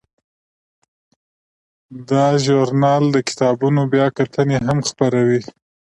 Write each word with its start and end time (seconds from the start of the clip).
دا 2.09 2.25
ژورنال 2.43 3.03
د 3.11 3.17
کتابونو 3.27 3.81
بیاکتنې 3.93 4.57
هم 4.67 4.79
خپروي. 4.89 5.41